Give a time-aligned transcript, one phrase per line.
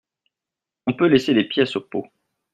[0.87, 2.07] On peut laisser des pièces au pot.